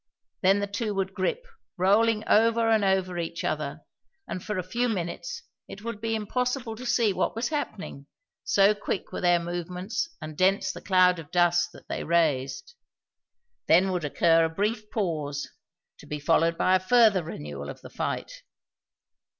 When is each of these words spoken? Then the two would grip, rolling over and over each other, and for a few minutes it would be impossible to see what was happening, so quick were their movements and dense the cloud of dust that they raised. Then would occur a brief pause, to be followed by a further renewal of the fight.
Then 0.41 0.57
the 0.57 0.65
two 0.65 0.95
would 0.95 1.13
grip, 1.13 1.45
rolling 1.77 2.23
over 2.27 2.67
and 2.71 2.83
over 2.83 3.19
each 3.19 3.43
other, 3.43 3.81
and 4.27 4.43
for 4.43 4.57
a 4.57 4.63
few 4.63 4.89
minutes 4.89 5.43
it 5.67 5.83
would 5.83 6.01
be 6.01 6.15
impossible 6.15 6.75
to 6.77 6.87
see 6.87 7.13
what 7.13 7.35
was 7.35 7.49
happening, 7.49 8.07
so 8.43 8.73
quick 8.73 9.11
were 9.11 9.21
their 9.21 9.37
movements 9.37 10.09
and 10.19 10.35
dense 10.35 10.71
the 10.71 10.81
cloud 10.81 11.19
of 11.19 11.29
dust 11.29 11.71
that 11.73 11.87
they 11.87 12.03
raised. 12.03 12.73
Then 13.67 13.91
would 13.91 14.03
occur 14.03 14.43
a 14.43 14.49
brief 14.49 14.89
pause, 14.89 15.47
to 15.99 16.07
be 16.07 16.19
followed 16.19 16.57
by 16.57 16.75
a 16.75 16.79
further 16.79 17.23
renewal 17.23 17.69
of 17.69 17.81
the 17.81 17.91
fight. 17.91 18.41